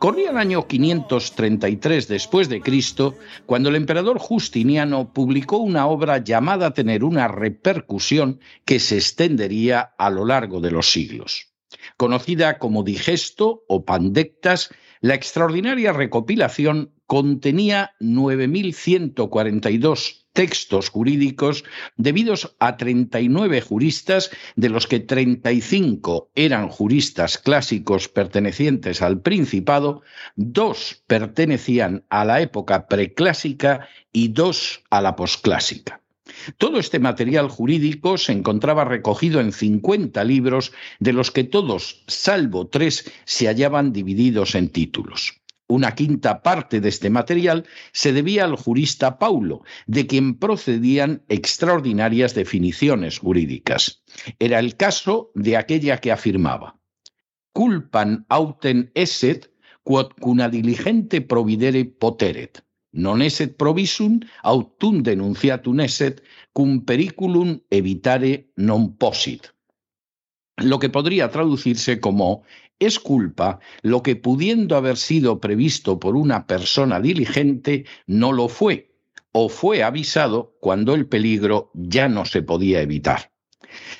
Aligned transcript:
Corría 0.00 0.30
el 0.30 0.38
año 0.38 0.66
533 0.66 2.08
después 2.08 2.48
de 2.48 2.60
Cristo 2.62 3.16
cuando 3.44 3.68
el 3.68 3.76
emperador 3.76 4.18
Justiniano 4.18 5.12
publicó 5.12 5.58
una 5.58 5.86
obra 5.86 6.24
llamada 6.24 6.68
a 6.68 6.72
tener 6.72 7.04
una 7.04 7.28
repercusión 7.28 8.40
que 8.64 8.80
se 8.80 8.96
extendería 8.96 9.92
a 9.98 10.08
lo 10.08 10.24
largo 10.24 10.62
de 10.62 10.70
los 10.70 10.90
siglos. 10.90 11.48
Conocida 11.98 12.58
como 12.58 12.82
Digesto 12.82 13.64
o 13.68 13.84
Pandectas, 13.84 14.70
la 15.02 15.12
extraordinaria 15.12 15.92
recopilación 15.92 16.94
contenía 17.06 17.92
9.142 18.00 20.19
textos 20.32 20.88
jurídicos 20.88 21.64
debidos 21.96 22.56
a 22.58 22.76
39 22.76 23.60
juristas, 23.60 24.30
de 24.56 24.68
los 24.68 24.86
que 24.86 25.00
35 25.00 26.30
eran 26.34 26.68
juristas 26.68 27.38
clásicos 27.38 28.08
pertenecientes 28.08 29.02
al 29.02 29.20
Principado, 29.20 30.02
dos 30.36 31.02
pertenecían 31.06 32.04
a 32.08 32.24
la 32.24 32.40
época 32.40 32.86
preclásica 32.86 33.88
y 34.12 34.28
dos 34.28 34.82
a 34.90 35.00
la 35.00 35.16
posclásica. 35.16 36.00
Todo 36.58 36.78
este 36.78 36.98
material 36.98 37.48
jurídico 37.48 38.18
se 38.18 38.32
encontraba 38.32 38.84
recogido 38.84 39.40
en 39.40 39.52
50 39.52 40.22
libros, 40.24 40.72
de 40.98 41.12
los 41.12 41.30
que 41.30 41.44
todos, 41.44 42.04
salvo 42.06 42.68
tres, 42.68 43.10
se 43.24 43.46
hallaban 43.46 43.92
divididos 43.92 44.54
en 44.54 44.68
títulos. 44.68 45.39
Una 45.70 45.94
quinta 45.94 46.42
parte 46.42 46.80
de 46.80 46.88
este 46.88 47.10
material 47.10 47.64
se 47.92 48.12
debía 48.12 48.44
al 48.44 48.56
jurista 48.56 49.18
Paulo, 49.18 49.62
de 49.86 50.06
quien 50.06 50.34
procedían 50.34 51.22
extraordinarias 51.28 52.34
definiciones 52.34 53.18
jurídicas. 53.18 54.02
Era 54.38 54.58
el 54.58 54.76
caso 54.76 55.30
de 55.34 55.56
aquella 55.56 55.98
que 55.98 56.12
afirmaba 56.12 56.80
culpan 57.52 58.24
autem 58.28 58.90
esset 58.94 59.50
quod 59.82 60.12
cuna 60.24 60.48
diligente 60.48 61.20
providere 61.32 61.82
poteret 62.02 62.62
non 63.04 63.22
esset 63.22 63.56
provisum 63.62 64.18
autum 64.42 65.02
denunciatum 65.06 65.80
esset 65.86 66.22
cum 66.56 66.82
periculum 66.88 67.58
evitare 67.70 68.32
non 68.56 68.96
posit. 68.98 69.50
Lo 70.70 70.78
que 70.78 70.90
podría 70.90 71.30
traducirse 71.30 72.00
como 72.00 72.42
es 72.80 72.98
culpa 72.98 73.60
lo 73.82 74.02
que 74.02 74.16
pudiendo 74.16 74.76
haber 74.76 74.96
sido 74.96 75.38
previsto 75.38 76.00
por 76.00 76.16
una 76.16 76.46
persona 76.46 76.98
diligente 77.00 77.84
no 78.06 78.32
lo 78.32 78.48
fue, 78.48 78.90
o 79.32 79.48
fue 79.48 79.84
avisado 79.84 80.56
cuando 80.60 80.94
el 80.94 81.06
peligro 81.06 81.70
ya 81.74 82.08
no 82.08 82.24
se 82.24 82.42
podía 82.42 82.80
evitar. 82.80 83.30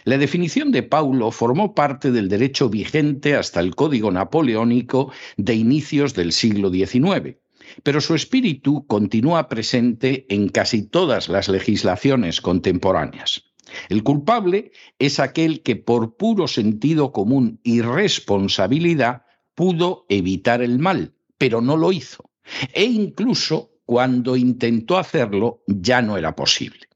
La 0.05 0.19
definición 0.19 0.73
de 0.73 0.83
Paulo 0.83 1.31
formó 1.31 1.75
parte 1.75 2.11
del 2.11 2.29
derecho 2.29 2.69
vigente 2.69 3.37
hasta 3.37 3.61
el 3.61 3.77
Código 3.77 4.11
Napoleónico 4.11 5.13
de 5.37 5.55
inicios 5.55 6.15
del 6.15 6.33
siglo 6.33 6.71
XIX 6.71 7.37
pero 7.83 8.01
su 8.01 8.15
espíritu 8.15 8.87
continúa 8.87 9.49
presente 9.49 10.27
en 10.29 10.49
casi 10.49 10.83
todas 10.83 11.29
las 11.29 11.49
legislaciones 11.49 12.41
contemporáneas. 12.41 13.50
El 13.89 14.03
culpable 14.03 14.73
es 14.99 15.21
aquel 15.21 15.63
que 15.63 15.77
por 15.77 16.17
puro 16.17 16.49
sentido 16.49 17.13
común 17.13 17.61
y 17.63 17.83
responsabilidad 17.83 19.23
pudo 19.55 20.07
evitar 20.09 20.63
el 20.63 20.79
mal, 20.79 21.15
pero 21.39 21.61
no 21.61 21.77
lo 21.77 21.93
hizo. 21.93 22.31
E 22.73 22.85
incluso 22.85 23.73
cuando 23.85 24.37
intentó 24.37 24.99
hacerlo 24.99 25.63
ya 25.67 26.03
no 26.03 26.17
era 26.17 26.35
posible. 26.35 26.89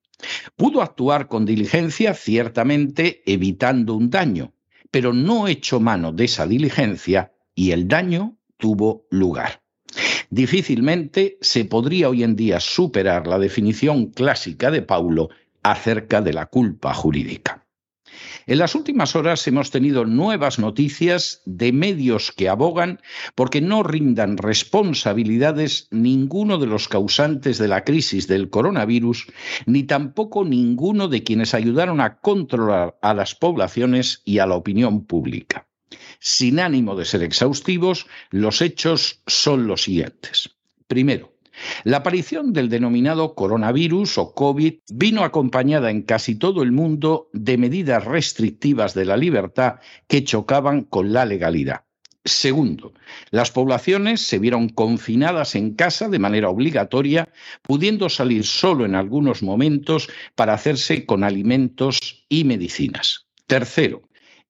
Pudo 0.57 0.81
actuar 0.81 1.29
con 1.29 1.45
diligencia, 1.45 2.15
ciertamente 2.15 3.23
evitando 3.27 3.95
un 3.95 4.11
daño, 4.11 4.55
pero 4.91 5.13
no 5.13 5.49
echó 5.49 5.81
mano 5.81 6.13
de 6.13 6.25
esa 6.25 6.47
diligencia 6.47 7.33
y 7.55 7.73
el 7.73 7.89
daño 7.89 8.39
tuvo 8.57 9.07
lugar. 9.11 9.63
Difícilmente 10.31 11.39
se 11.41 11.65
podría 11.65 12.09
hoy 12.09 12.23
en 12.23 12.37
día 12.37 12.59
superar 12.61 13.27
la 13.27 13.39
definición 13.39 14.07
clásica 14.07 14.71
de 14.71 14.83
Paulo 14.83 15.31
acerca 15.65 16.21
de 16.21 16.33
la 16.33 16.47
culpa 16.47 16.95
jurídica. 16.95 17.65
En 18.47 18.59
las 18.59 18.75
últimas 18.75 19.17
horas 19.17 19.47
hemos 19.49 19.71
tenido 19.71 20.05
nuevas 20.05 20.59
noticias 20.59 21.43
de 21.47 21.73
medios 21.73 22.31
que 22.31 22.49
abogan 22.49 23.01
porque 23.35 23.61
no 23.61 23.83
rindan 23.83 24.37
responsabilidades 24.37 25.89
ninguno 25.91 26.59
de 26.59 26.67
los 26.67 26.89
causantes 26.89 27.59
de 27.59 27.69
la 27.69 27.85
crisis 27.85 28.29
del 28.29 28.51
coronavirus, 28.51 29.27
ni 29.67 29.85
tampoco 29.85 30.45
ninguno 30.45 31.09
de 31.09 31.25
quienes 31.25 31.55
ayudaron 31.55 32.01
a 32.01 32.19
controlar 32.19 32.99
a 33.01 33.15
las 33.15 33.35
poblaciones 33.35 34.21
y 34.25 34.39
a 34.39 34.47
la 34.47 34.57
opinión 34.57 35.07
pública. 35.07 35.67
Sin 36.21 36.61
ánimo 36.61 36.97
de 36.97 37.07
ser 37.07 37.23
exhaustivos, 37.23 38.07
los 38.31 38.61
hechos 38.63 39.23
son 39.27 39.67
los 39.67 39.83
siguientes. 39.83 40.51
Primero, 40.87 41.34
la 41.85 41.99
aparición 41.99 42.53
del 42.53 42.69
denominado 42.69 43.35
coronavirus 43.35 44.19
o 44.19 44.35
COVID 44.35 44.75
vino 44.91 45.25
acompañada 45.25 45.91
en 45.91 46.03
casi 46.03 46.35
todo 46.35 46.63
el 46.63 46.73
mundo 46.73 47.29
de 47.33 47.59
medidas 47.59 48.05
restrictivas 48.05 48.95
de 48.95 49.05
la 49.05 49.17
libertad 49.17 49.77
que 50.07 50.25
chocaban 50.25 50.83
con 50.83 51.13
la 51.13 51.25
legalidad. 51.25 51.83
Segundo, 52.27 52.95
las 53.31 53.51
poblaciones 53.51 54.23
se 54.23 54.39
vieron 54.39 54.71
confinadas 54.71 55.55
en 55.55 55.75
casa 55.75 56.09
de 56.09 56.19
manera 56.19 56.49
obligatoria, 56.49 57.29
pudiendo 57.61 58.09
salir 58.09 58.45
solo 58.45 58.87
en 58.87 58.95
algunos 58.95 59.43
momentos 59.43 60.09
para 60.35 60.55
hacerse 60.55 61.05
con 61.05 61.23
alimentos 61.23 62.25
y 62.31 62.45
medicinas. 62.45 63.27
Tercero, 63.47 64.01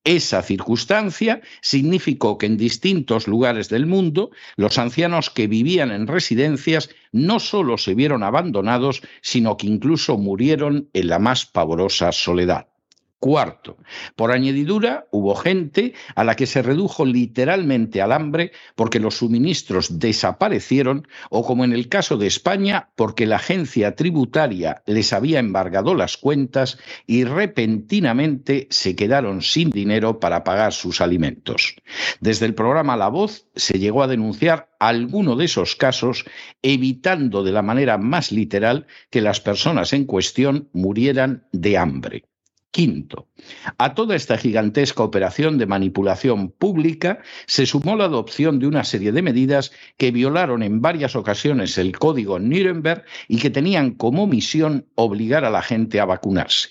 esa 0.05 0.43
circunstancia 0.43 1.41
significó 1.63 2.39
que 2.39 2.47
en 2.47 2.59
distintos 2.59 3.27
lugares 3.27 3.69
del 3.71 3.87
mundo 3.87 4.31
los 4.57 4.79
ancianos 4.79 5.31
que 5.31 5.47
vivían 5.47 5.91
en 5.91 6.07
residencias 6.07 6.91
no 7.11 7.41
solo 7.41 7.79
se 7.79 7.95
vieron 7.95 8.23
abandonados, 8.23 9.03
sino 9.23 9.57
que 9.57 9.67
incluso 9.67 10.19
murieron 10.19 10.91
en 10.93 11.09
la 11.09 11.19
más 11.19 11.47
pavorosa 11.47 12.13
soledad. 12.13 12.69
Cuarto, 13.25 13.79
por 14.17 14.33
añadidura 14.33 15.07
hubo 15.11 15.35
gente 15.35 15.95
a 16.15 16.25
la 16.25 16.37
que 16.37 16.45
se 16.45 16.61
redujo 16.61 17.07
literalmente 17.07 18.03
al 18.03 18.13
hambre 18.13 18.53
porque 18.75 19.01
los 19.01 19.17
suministros 19.17 19.99
desaparecieron 19.99 21.09
o 21.31 21.43
como 21.43 21.65
en 21.65 21.73
el 21.73 21.89
caso 21.89 22.19
de 22.19 22.27
España 22.27 22.91
porque 22.97 23.25
la 23.25 23.37
agencia 23.37 23.97
tributaria 23.97 24.83
les 24.85 25.15
había 25.15 25.39
embargado 25.39 25.95
las 25.95 26.19
cuentas 26.19 26.77
y 27.07 27.25
repentinamente 27.25 28.67
se 28.69 28.95
quedaron 28.95 29.41
sin 29.41 29.71
dinero 29.71 30.21
para 30.21 30.45
pagar 30.45 30.75
sus 30.75 31.01
alimentos. 31.01 31.77
Desde 32.21 32.45
el 32.45 32.53
programa 32.53 32.95
La 32.95 33.09
Voz 33.09 33.47
se 33.57 33.79
llegó 33.79 34.03
a 34.03 34.07
denunciar 34.07 34.69
alguno 34.79 35.35
de 35.37 35.47
esos 35.47 35.77
casos, 35.77 36.27
evitando 36.61 37.43
de 37.43 37.53
la 37.53 37.63
manera 37.63 37.97
más 37.97 38.33
literal 38.33 38.87
que 39.09 39.23
las 39.23 39.41
personas 39.41 39.95
en 39.95 40.05
cuestión 40.05 40.69
murieran 40.75 41.47
de 41.53 41.79
hambre. 41.79 42.25
Quinto, 42.75 43.29
a 43.79 43.95
toda 43.95 44.17
esta 44.17 44.37
gigantesca 44.37 45.05
operación 45.05 45.59
de 45.59 45.67
manipulación 45.67 46.51
pública 46.51 47.21
se 47.47 47.67
sumó 47.67 47.95
la 47.95 48.07
adopción 48.07 48.59
de 48.59 48.67
una 48.67 48.83
serie 48.83 49.13
de 49.13 49.23
medidas 49.23 49.71
que 49.97 50.11
violaron 50.11 50.61
en 50.65 50.81
varias 50.81 51.15
ocasiones 51.15 51.79
el 51.79 51.97
código 51.97 52.41
Nuremberg 52.41 53.05
y 53.29 53.39
que 53.39 53.51
tenían 53.51 53.93
como 53.93 54.27
misión 54.27 54.89
obligar 54.97 55.45
a 55.45 55.51
la 55.51 55.63
gente 55.63 56.01
a 56.01 56.05
vacunarse. 56.05 56.71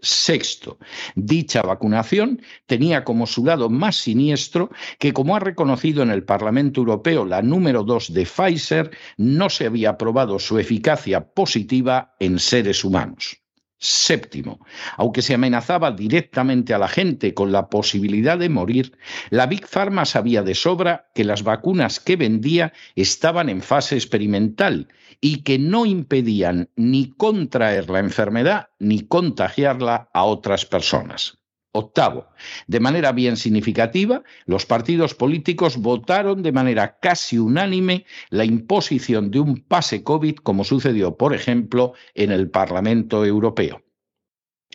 Sexto, 0.00 0.80
dicha 1.14 1.62
vacunación 1.62 2.42
tenía 2.66 3.04
como 3.04 3.24
su 3.24 3.44
lado 3.44 3.70
más 3.70 3.94
siniestro 3.94 4.70
que, 4.98 5.12
como 5.12 5.36
ha 5.36 5.38
reconocido 5.38 6.02
en 6.02 6.10
el 6.10 6.24
Parlamento 6.24 6.80
Europeo 6.80 7.24
la 7.24 7.42
número 7.42 7.84
dos 7.84 8.12
de 8.12 8.26
Pfizer, 8.26 8.90
no 9.18 9.48
se 9.50 9.66
había 9.66 9.96
probado 9.98 10.40
su 10.40 10.58
eficacia 10.58 11.32
positiva 11.32 12.16
en 12.18 12.40
seres 12.40 12.82
humanos. 12.82 13.43
Séptimo, 13.78 14.64
aunque 14.96 15.20
se 15.20 15.34
amenazaba 15.34 15.90
directamente 15.92 16.72
a 16.72 16.78
la 16.78 16.88
gente 16.88 17.34
con 17.34 17.52
la 17.52 17.68
posibilidad 17.68 18.38
de 18.38 18.48
morir, 18.48 18.96
la 19.30 19.46
Big 19.46 19.66
Pharma 19.66 20.04
sabía 20.04 20.42
de 20.42 20.54
sobra 20.54 21.10
que 21.14 21.24
las 21.24 21.42
vacunas 21.42 22.00
que 22.00 22.16
vendía 22.16 22.72
estaban 22.94 23.48
en 23.48 23.62
fase 23.62 23.96
experimental 23.96 24.88
y 25.20 25.42
que 25.42 25.58
no 25.58 25.86
impedían 25.86 26.70
ni 26.76 27.10
contraer 27.10 27.90
la 27.90 27.98
enfermedad 27.98 28.68
ni 28.78 29.00
contagiarla 29.00 30.08
a 30.12 30.24
otras 30.24 30.64
personas. 30.64 31.43
Octavo, 31.76 32.28
de 32.68 32.78
manera 32.78 33.10
bien 33.10 33.36
significativa, 33.36 34.22
los 34.46 34.64
partidos 34.64 35.14
políticos 35.14 35.76
votaron 35.76 36.44
de 36.44 36.52
manera 36.52 36.98
casi 37.00 37.36
unánime 37.36 38.06
la 38.30 38.44
imposición 38.44 39.32
de 39.32 39.40
un 39.40 39.56
pase 39.56 40.04
COVID, 40.04 40.36
como 40.36 40.62
sucedió, 40.62 41.16
por 41.16 41.34
ejemplo, 41.34 41.94
en 42.14 42.30
el 42.30 42.48
Parlamento 42.48 43.24
Europeo. 43.24 43.82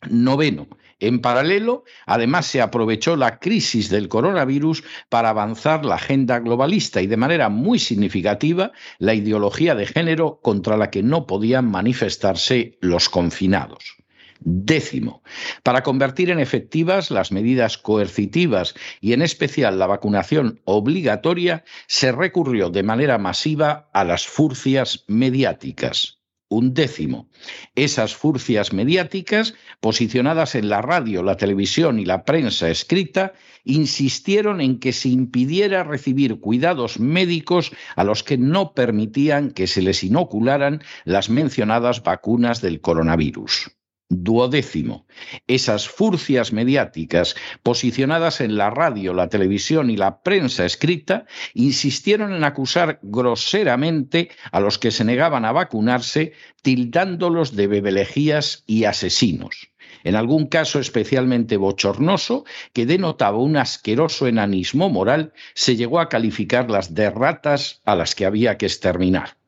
Noveno, 0.10 0.68
en 1.00 1.22
paralelo, 1.22 1.86
además 2.06 2.48
se 2.48 2.62
aprovechó 2.62 3.16
la 3.16 3.40
crisis 3.40 3.90
del 3.90 4.10
coronavirus 4.10 4.84
para 5.08 5.30
avanzar 5.30 5.86
la 5.86 5.96
agenda 5.96 6.40
globalista 6.40 7.02
y 7.02 7.08
de 7.08 7.16
manera 7.16 7.48
muy 7.48 7.80
significativa 7.80 8.74
la 8.98 9.14
ideología 9.14 9.74
de 9.76 9.86
género 9.86 10.42
contra 10.42 10.76
la 10.76 10.90
que 10.90 11.02
no 11.02 11.26
podían 11.26 11.72
manifestarse 11.72 12.78
los 12.82 13.08
confinados. 13.08 13.99
Décimo, 14.42 15.22
para 15.64 15.84
convertir 15.84 16.30
en 16.30 16.40
efectivas 16.40 17.12
las 17.12 17.32
medidas 17.34 17.78
coercitivas 17.78 18.74
y 19.02 19.12
en 19.12 19.22
especial 19.22 19.78
la 19.80 19.88
vacunación 19.88 20.62
obligatoria, 20.64 21.66
se 21.88 22.14
recurrió 22.14 22.70
de 22.70 22.84
manera 22.84 23.18
masiva 23.18 23.90
a 23.94 24.06
las 24.06 24.26
furcias 24.26 25.04
mediáticas. 25.08 26.20
Un 26.48 26.74
décimo, 26.74 27.30
esas 27.76 28.16
furcias 28.16 28.74
mediáticas, 28.74 29.54
posicionadas 29.82 30.56
en 30.56 30.70
la 30.70 30.82
radio, 30.82 31.22
la 31.22 31.38
televisión 31.38 32.00
y 32.00 32.06
la 32.06 32.24
prensa 32.24 32.70
escrita, 32.70 33.34
insistieron 33.66 34.62
en 34.62 34.80
que 34.80 34.94
se 34.94 35.10
impidiera 35.10 35.84
recibir 35.84 36.40
cuidados 36.40 37.00
médicos 37.00 37.72
a 37.96 38.04
los 38.04 38.24
que 38.24 38.38
no 38.38 38.74
permitían 38.74 39.52
que 39.52 39.68
se 39.68 39.82
les 39.82 40.04
inocularan 40.04 40.82
las 41.04 41.30
mencionadas 41.30 42.02
vacunas 42.02 42.62
del 42.62 42.82
coronavirus. 42.82 43.70
Duodécimo. 44.12 45.06
Esas 45.46 45.88
furcias 45.88 46.52
mediáticas 46.52 47.36
posicionadas 47.62 48.42
en 48.42 48.58
la 48.58 48.72
radio, 48.72 49.14
la 49.14 49.30
televisión 49.30 49.92
y 49.92 49.98
la 49.98 50.24
prensa 50.24 50.66
escrita 50.66 51.26
insistieron 51.54 52.34
en 52.34 52.44
acusar 52.44 53.00
groseramente 53.04 54.32
a 54.52 54.60
los 54.62 54.80
que 54.80 54.90
se 54.90 55.06
negaban 55.06 55.46
a 55.46 55.52
vacunarse, 55.52 56.34
tildándolos 56.64 57.56
de 57.56 57.68
bebelejías 57.68 58.64
y 58.66 58.86
asesinos. 58.86 59.70
En 60.04 60.16
algún 60.16 60.48
caso 60.48 60.80
especialmente 60.80 61.58
bochornoso, 61.58 62.46
que 62.74 62.88
denotaba 62.88 63.38
un 63.38 63.58
asqueroso 63.58 64.28
enanismo 64.28 64.90
moral, 64.90 65.34
se 65.54 65.76
llegó 65.76 66.00
a 66.00 66.10
calificarlas 66.10 66.96
de 66.96 67.12
ratas 67.12 67.82
a 67.86 67.96
las 67.96 68.16
que 68.16 68.26
había 68.26 68.58
que 68.58 68.66
exterminar. 68.66 69.39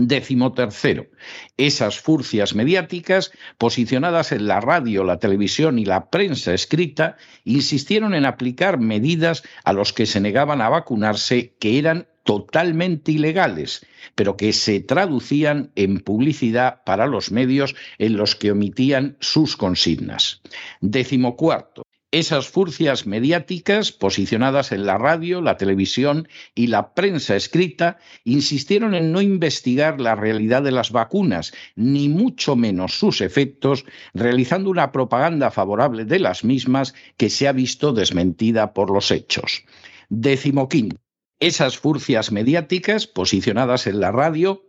Décimo 0.00 0.52
tercero, 0.52 1.08
esas 1.56 1.98
furcias 1.98 2.54
mediáticas, 2.54 3.32
posicionadas 3.58 4.30
en 4.30 4.46
la 4.46 4.60
radio, 4.60 5.02
la 5.02 5.18
televisión 5.18 5.80
y 5.80 5.84
la 5.84 6.08
prensa 6.08 6.54
escrita, 6.54 7.16
insistieron 7.44 8.14
en 8.14 8.24
aplicar 8.24 8.78
medidas 8.78 9.42
a 9.64 9.72
los 9.72 9.92
que 9.92 10.06
se 10.06 10.20
negaban 10.20 10.60
a 10.60 10.68
vacunarse 10.68 11.56
que 11.58 11.80
eran 11.80 12.06
totalmente 12.22 13.10
ilegales, 13.10 13.84
pero 14.14 14.36
que 14.36 14.52
se 14.52 14.78
traducían 14.78 15.72
en 15.74 15.98
publicidad 15.98 16.84
para 16.84 17.08
los 17.08 17.32
medios 17.32 17.74
en 17.98 18.16
los 18.16 18.36
que 18.36 18.52
omitían 18.52 19.16
sus 19.18 19.56
consignas. 19.56 20.42
Décimo 20.80 21.34
cuarto, 21.34 21.82
esas 22.10 22.48
furcias 22.48 23.06
mediáticas, 23.06 23.92
posicionadas 23.92 24.72
en 24.72 24.86
la 24.86 24.96
radio, 24.96 25.42
la 25.42 25.58
televisión 25.58 26.28
y 26.54 26.68
la 26.68 26.94
prensa 26.94 27.36
escrita, 27.36 27.98
insistieron 28.24 28.94
en 28.94 29.12
no 29.12 29.20
investigar 29.20 30.00
la 30.00 30.14
realidad 30.14 30.62
de 30.62 30.72
las 30.72 30.90
vacunas, 30.90 31.52
ni 31.76 32.08
mucho 32.08 32.56
menos 32.56 32.98
sus 32.98 33.20
efectos, 33.20 33.84
realizando 34.14 34.70
una 34.70 34.90
propaganda 34.90 35.50
favorable 35.50 36.06
de 36.06 36.18
las 36.18 36.44
mismas 36.44 36.94
que 37.18 37.28
se 37.28 37.46
ha 37.46 37.52
visto 37.52 37.92
desmentida 37.92 38.72
por 38.72 38.90
los 38.90 39.10
hechos. 39.10 39.64
Décimo 40.08 40.68
quinto. 40.68 40.96
Esas 41.40 41.78
furcias 41.78 42.32
mediáticas, 42.32 43.06
posicionadas 43.06 43.86
en 43.86 44.00
la 44.00 44.10
radio, 44.10 44.64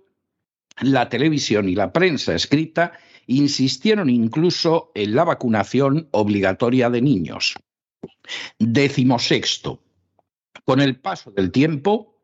la 0.81 1.09
televisión 1.09 1.69
y 1.69 1.75
la 1.75 1.93
prensa 1.93 2.35
escrita, 2.35 2.93
insistieron 3.29 4.09
incluso 4.09 4.91
en 4.95 5.15
la 5.15 5.23
vacunación 5.23 6.09
obligatoria 6.11 6.89
de 6.89 7.01
niños. 7.01 7.53
Décimo 8.57 9.19
sexto. 9.19 9.81
Con 10.65 10.81
el 10.81 10.99
paso 10.99 11.31
del 11.31 11.51
tiempo, 11.51 12.17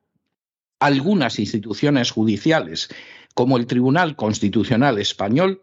algunas 0.79 1.37
instituciones 1.37 2.11
judiciales, 2.11 2.89
como 3.35 3.57
el 3.57 3.67
Tribunal 3.67 4.15
Constitucional 4.15 4.97
Español, 4.97 5.61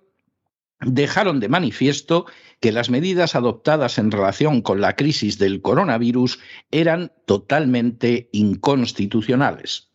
dejaron 0.80 1.40
de 1.40 1.48
manifiesto 1.48 2.26
que 2.60 2.70
las 2.70 2.88
medidas 2.88 3.34
adoptadas 3.34 3.98
en 3.98 4.12
relación 4.12 4.62
con 4.62 4.80
la 4.80 4.94
crisis 4.94 5.38
del 5.38 5.60
coronavirus 5.60 6.38
eran 6.70 7.12
totalmente 7.26 8.28
inconstitucionales. 8.32 9.91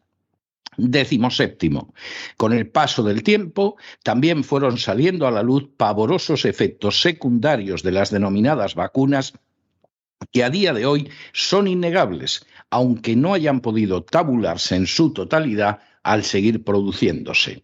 Décimo 0.78 1.32
séptimo. 1.32 1.94
Con 2.38 2.54
el 2.54 2.70
paso 2.70 3.04
del 3.04 3.24
tiempo, 3.24 3.78
también 4.04 4.44
fueron 4.44 4.78
saliendo 4.78 5.28
a 5.28 5.32
la 5.32 5.42
luz 5.42 5.68
pavorosos 5.76 6.46
efectos 6.46 7.02
secundarios 7.02 7.82
de 7.82 7.92
las 7.92 8.12
denominadas 8.12 8.76
vacunas 8.76 9.34
que 10.32 10.44
a 10.44 10.50
día 10.50 10.74
de 10.74 10.86
hoy 10.86 11.10
son 11.34 11.68
innegables, 11.68 12.46
aunque 12.70 13.16
no 13.16 13.34
hayan 13.34 13.62
podido 13.62 14.04
tabularse 14.04 14.76
en 14.76 14.88
su 14.88 15.14
totalidad 15.14 15.80
al 16.04 16.24
seguir 16.24 16.64
produciéndose. 16.64 17.64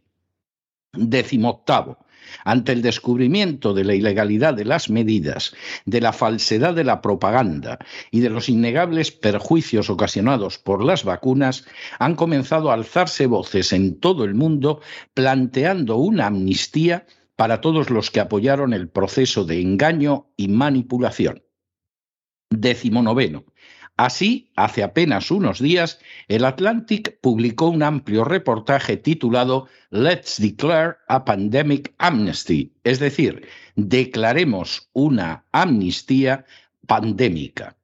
Décimo 0.94 1.50
octavo 1.50 2.03
ante 2.46 2.72
el 2.72 2.82
descubrimiento 2.82 3.74
de 3.74 3.84
la 3.84 3.96
ilegalidad 3.96 4.54
de 4.54 4.66
las 4.66 4.90
medidas, 4.90 5.54
de 5.86 6.02
la 6.02 6.14
falsedad 6.14 6.74
de 6.74 6.84
la 6.84 7.02
propaganda 7.02 7.80
y 8.12 8.20
de 8.20 8.30
los 8.30 8.50
innegables 8.50 9.12
perjuicios 9.12 9.90
ocasionados 9.90 10.58
por 10.58 10.84
las 10.84 11.04
vacunas, 11.04 11.66
han 12.00 12.16
comenzado 12.16 12.72
a 12.72 12.76
alzarse 12.76 13.28
voces 13.28 13.74
en 13.74 14.00
todo 14.00 14.24
el 14.24 14.36
mundo 14.36 14.82
planteando 15.14 15.98
una 15.98 16.28
amnistía 16.28 17.06
para 17.36 17.62
todos 17.62 17.90
los 17.90 18.12
que 18.12 18.20
apoyaron 18.20 18.74
el 18.74 18.90
proceso 18.90 19.44
de 19.46 19.62
engaño 19.62 20.28
y 20.38 20.48
manipulación. 20.48 21.44
Décimo 22.50 23.02
noveno. 23.02 23.46
Así, 23.98 24.50
hace 24.56 24.82
apenas 24.82 25.30
unos 25.30 25.60
días, 25.60 26.00
el 26.28 26.46
Atlantic 26.46 27.20
publicó 27.22 27.70
un 27.70 27.84
amplio 27.84 28.24
reportaje 28.24 28.98
titulado 28.98 29.68
Let's 29.92 30.42
Declare 30.42 30.96
a 31.08 31.24
Pandemic 31.26 31.94
Amnesty, 32.00 32.74
es 32.84 33.00
decir, 33.00 33.48
declaremos 33.76 34.90
una 34.94 35.46
amnistía 35.52 36.46
pandémica. 36.88 37.78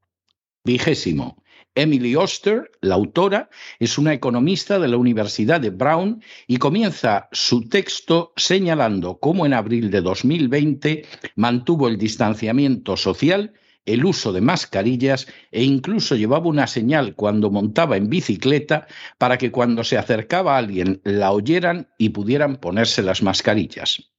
Vigésimo. 0.63 1.44
Emily 1.75 2.16
Oster, 2.16 2.72
la 2.82 2.96
autora, 2.96 3.50
es 3.80 4.00
una 4.00 4.12
economista 4.12 4.80
de 4.80 4.88
la 4.88 4.98
Universidad 4.98 5.62
de 5.62 5.70
Brown 5.70 6.22
y 6.48 6.58
comienza 6.58 7.30
su 7.32 7.70
texto 7.70 8.34
señalando 8.36 9.20
cómo 9.20 9.46
en 9.46 9.54
abril 9.54 9.92
de 9.92 10.01
2020 10.01 11.06
mantuvo 11.36 11.88
el 11.88 11.98
distanciamiento 11.98 12.98
social 12.98 13.54
el 13.86 14.05
uso 14.05 14.31
de 14.31 14.41
mascarillas 14.41 15.27
e 15.51 15.63
incluso 15.63 16.15
llevaba 16.15 16.48
una 16.48 16.67
señal 16.67 17.15
cuando 17.15 17.50
montaba 17.50 17.98
en 17.98 18.09
bicicleta 18.09 18.88
para 19.17 19.38
que 19.38 19.51
cuando 19.51 19.83
se 19.83 19.98
acercaba 19.98 20.55
a 20.55 20.57
alguien 20.59 21.01
la 21.03 21.31
oyeran 21.31 21.89
y 21.98 22.09
pudieran 22.09 22.57
ponerse 22.57 23.01
las 23.01 23.24
mascarillas. 23.24 24.12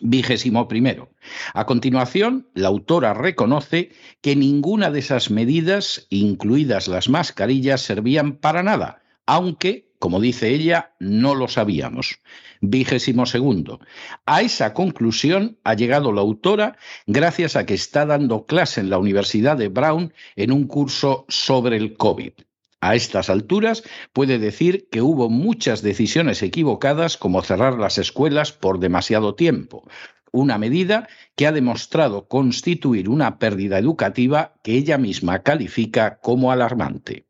Vigésimo 0.00 0.68
primero. 0.68 1.10
A 1.54 1.66
continuación, 1.66 2.48
la 2.54 2.68
autora 2.68 3.14
reconoce 3.14 3.90
que 4.20 4.36
ninguna 4.36 4.90
de 4.90 5.00
esas 5.00 5.30
medidas, 5.30 6.06
incluidas 6.08 6.86
las 6.86 7.08
mascarillas, 7.08 7.80
servían 7.80 8.36
para 8.36 8.62
nada, 8.62 9.02
aunque, 9.26 9.87
como 9.98 10.20
dice 10.20 10.48
ella, 10.48 10.92
no 11.00 11.34
lo 11.34 11.48
sabíamos. 11.48 12.20
Vigésimo 12.60 13.26
segundo. 13.26 13.80
A 14.26 14.42
esa 14.42 14.74
conclusión 14.74 15.58
ha 15.64 15.74
llegado 15.74 16.12
la 16.12 16.20
autora 16.20 16.76
gracias 17.06 17.56
a 17.56 17.66
que 17.66 17.74
está 17.74 18.06
dando 18.06 18.46
clase 18.46 18.80
en 18.80 18.90
la 18.90 18.98
Universidad 18.98 19.56
de 19.56 19.68
Brown 19.68 20.12
en 20.36 20.52
un 20.52 20.66
curso 20.66 21.24
sobre 21.28 21.76
el 21.76 21.96
COVID. 21.96 22.32
A 22.80 22.94
estas 22.94 23.28
alturas 23.28 23.82
puede 24.12 24.38
decir 24.38 24.88
que 24.90 25.02
hubo 25.02 25.28
muchas 25.28 25.82
decisiones 25.82 26.42
equivocadas 26.42 27.16
como 27.16 27.42
cerrar 27.42 27.78
las 27.78 27.98
escuelas 27.98 28.52
por 28.52 28.78
demasiado 28.78 29.34
tiempo, 29.34 29.88
una 30.30 30.58
medida 30.58 31.08
que 31.34 31.46
ha 31.46 31.52
demostrado 31.52 32.28
constituir 32.28 33.08
una 33.08 33.38
pérdida 33.38 33.78
educativa 33.78 34.54
que 34.62 34.74
ella 34.74 34.98
misma 34.98 35.42
califica 35.42 36.20
como 36.20 36.52
alarmante. 36.52 37.27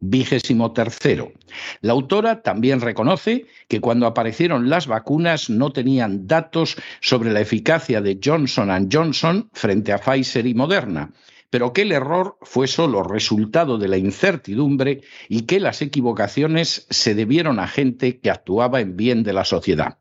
Vigésimo 0.00 0.72
tercero. 0.72 1.32
La 1.80 1.92
autora 1.92 2.42
también 2.42 2.80
reconoce 2.80 3.46
que 3.68 3.80
cuando 3.80 4.06
aparecieron 4.06 4.68
las 4.68 4.86
vacunas 4.86 5.48
no 5.48 5.72
tenían 5.72 6.26
datos 6.26 6.76
sobre 7.00 7.32
la 7.32 7.40
eficacia 7.40 8.00
de 8.00 8.18
Johnson 8.22 8.88
Johnson 8.92 9.48
frente 9.52 9.92
a 9.92 9.98
Pfizer 9.98 10.46
y 10.46 10.54
Moderna 10.54 11.12
pero 11.50 11.72
que 11.72 11.82
el 11.82 11.92
error 11.92 12.36
fue 12.42 12.66
solo 12.66 13.02
resultado 13.02 13.78
de 13.78 13.88
la 13.88 13.96
incertidumbre 13.96 15.02
y 15.28 15.42
que 15.42 15.60
las 15.60 15.80
equivocaciones 15.80 16.86
se 16.90 17.14
debieron 17.14 17.58
a 17.58 17.68
gente 17.68 18.20
que 18.20 18.30
actuaba 18.30 18.80
en 18.80 18.96
bien 18.96 19.22
de 19.22 19.32
la 19.32 19.44
sociedad. 19.44 19.98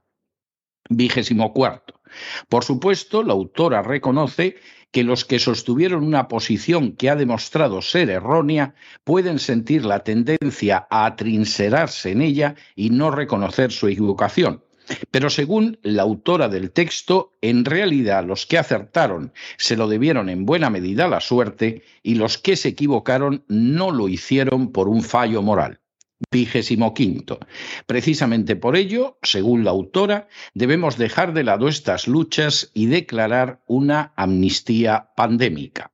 Vigésimo 0.90 1.54
cuarto. 1.54 1.95
Por 2.50 2.64
supuesto, 2.64 3.24
la 3.24 3.34
autora 3.34 3.82
reconoce 3.82 4.56
que 4.92 5.04
los 5.04 5.26
que 5.26 5.40
sostuvieron 5.40 6.04
una 6.04 6.28
posición 6.28 6.94
que 6.94 7.10
ha 7.10 7.16
demostrado 7.16 7.82
ser 7.82 8.10
errónea 8.10 8.76
pueden 9.04 9.40
sentir 9.40 9.84
la 9.84 10.00
tendencia 10.00 10.88
a 10.90 11.06
atrincerarse 11.06 12.12
en 12.12 12.22
ella 12.22 12.56
y 12.76 12.92
no 12.92 13.12
reconocer 13.12 13.72
su 13.74 13.88
equivocación. 13.88 14.64
Pero 15.12 15.30
según 15.30 15.80
la 15.82 16.04
autora 16.04 16.48
del 16.48 16.72
texto, 16.72 17.34
en 17.42 17.66
realidad 17.66 18.24
los 18.24 18.46
que 18.46 18.58
acertaron 18.58 19.34
se 19.58 19.76
lo 19.76 19.88
debieron 19.88 20.30
en 20.30 20.46
buena 20.46 20.70
medida 20.70 21.06
a 21.06 21.10
la 21.10 21.22
suerte 21.22 21.84
y 22.04 22.16
los 22.16 22.38
que 22.38 22.56
se 22.56 22.70
equivocaron 22.70 23.44
no 23.48 23.92
lo 23.92 24.08
hicieron 24.08 24.72
por 24.72 24.88
un 24.88 25.04
fallo 25.04 25.42
moral. 25.42 25.80
Vigésimo 26.32 26.94
quinto. 26.94 27.40
Precisamente 27.86 28.56
por 28.56 28.76
ello, 28.76 29.18
según 29.22 29.64
la 29.64 29.72
autora, 29.72 30.28
debemos 30.54 30.98
dejar 30.98 31.34
de 31.34 31.44
lado 31.44 31.68
estas 31.68 32.08
luchas 32.08 32.72
y 32.74 32.86
declarar 32.88 33.62
una 33.68 34.14
amnistía 34.16 35.12
pandémica. 35.16 35.92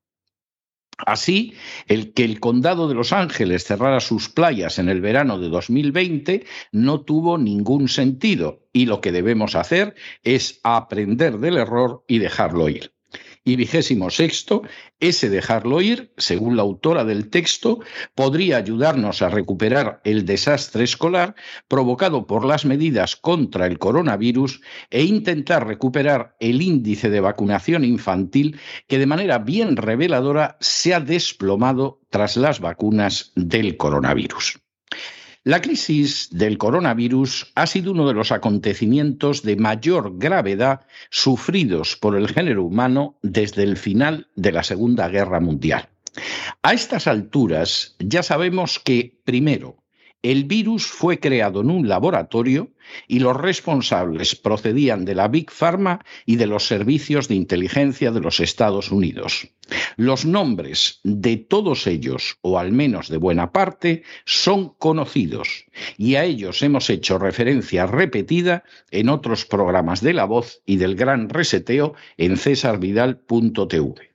Así, 1.06 1.54
el 1.88 2.14
que 2.14 2.24
el 2.24 2.40
condado 2.40 2.88
de 2.88 2.96
Los 2.96 3.12
Ángeles 3.12 3.64
cerrara 3.64 4.00
sus 4.00 4.30
playas 4.30 4.78
en 4.78 4.90
el 4.90 5.02
verano 5.02 5.40
de 5.40 5.50
2020 5.50 6.46
no 6.72 7.02
tuvo 7.02 7.38
ningún 7.38 7.88
sentido 7.88 8.68
y 8.72 8.86
lo 8.86 9.02
que 9.02 9.12
debemos 9.12 9.56
hacer 9.56 9.96
es 10.24 10.60
aprender 10.64 11.40
del 11.40 11.58
error 11.58 12.04
y 12.08 12.20
dejarlo 12.20 12.70
ir. 12.70 12.94
Y 13.44 13.56
vigésimo 13.56 14.12
sexto, 14.12 14.62
ese 15.00 15.30
dejarlo 15.30 15.82
ir, 15.82 16.14
según 16.18 16.56
la 16.56 16.62
autora 16.62 17.06
del 17.06 17.30
texto, 17.30 17.80
podría 18.14 18.58
ayudarnos 18.58 19.24
a 19.24 19.30
recuperar 19.30 20.00
el 20.04 20.26
desastre 20.26 20.84
escolar 20.84 21.34
provocado 21.68 22.28
por 22.28 22.46
las 22.46 22.66
medidas 22.66 23.16
contra 23.16 23.66
el 23.66 23.80
coronavirus 23.80 24.62
e 24.92 25.04
intentar 25.04 25.66
recuperar 25.66 26.36
el 26.40 26.62
índice 26.62 27.10
de 27.10 27.20
vacunación 27.20 27.84
infantil 27.84 28.60
que 28.88 29.00
de 29.00 29.08
manera 29.08 29.40
bien 29.40 29.76
reveladora 29.76 30.58
se 30.60 30.94
ha 30.94 31.00
desplomado 31.00 32.00
tras 32.12 32.38
las 32.38 32.60
vacunas 32.60 33.32
del 33.36 33.76
coronavirus. 33.76 34.60
La 35.44 35.60
crisis 35.60 36.30
del 36.32 36.60
coronavirus 36.60 37.52
ha 37.56 37.66
sido 37.66 37.94
uno 37.94 38.08
de 38.08 38.14
los 38.14 38.32
acontecimientos 38.32 39.42
de 39.42 39.56
mayor 39.56 40.20
gravedad 40.20 40.86
sufridos 41.10 41.98
por 41.98 42.16
el 42.16 42.28
género 42.28 42.64
humano 42.64 43.18
desde 43.24 43.64
el 43.64 43.76
final 43.76 44.28
de 44.36 44.52
la 44.52 44.62
Segunda 44.62 45.08
Guerra 45.08 45.40
Mundial. 45.40 45.90
A 46.62 46.74
estas 46.74 47.08
alturas 47.08 47.96
ya 47.98 48.22
sabemos 48.22 48.78
que, 48.78 49.20
primero, 49.24 49.78
el 50.24 50.46
virus 50.46 50.86
fue 50.86 51.20
creado 51.20 51.62
en 51.62 51.72
un 51.72 51.88
laboratorio 51.88 52.70
y 53.08 53.20
los 53.20 53.36
responsables 53.36 54.36
procedían 54.36 55.06
de 55.06 55.16
la 55.16 55.28
Big 55.28 55.50
Pharma 55.52 56.04
y 56.26 56.36
de 56.36 56.48
los 56.48 56.68
servicios 56.68 57.28
de 57.28 57.36
inteligencia 57.36 58.12
de 58.12 58.20
los 58.20 58.40
Estados 58.40 58.92
Unidos. 58.92 59.48
Los 59.96 60.26
nombres 60.26 61.00
de 61.04 61.38
todos 61.38 61.88
ellos, 61.88 62.38
o 62.42 62.60
al 62.60 62.72
menos 62.72 63.10
de 63.10 63.18
buena 63.18 63.52
parte, 63.52 64.04
son 64.26 64.70
conocidos 64.78 65.66
y 65.98 66.16
a 66.16 66.26
ellos 66.26 66.62
hemos 66.62 66.90
hecho 66.90 67.18
referencia 67.18 67.88
repetida 67.88 68.64
en 68.92 69.10
otros 69.10 69.46
programas 69.46 70.02
de 70.02 70.14
La 70.14 70.26
Voz 70.26 70.62
y 70.66 70.78
del 70.78 70.96
Gran 70.96 71.30
Reseteo 71.30 71.96
en 72.18 72.38
cesarvidal.tv. 72.38 74.11